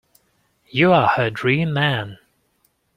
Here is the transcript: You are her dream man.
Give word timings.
You 0.71 0.93
are 0.93 1.09
her 1.09 1.29
dream 1.29 1.73
man. 1.73 2.17